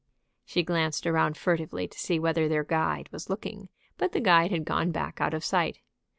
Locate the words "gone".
4.65-4.89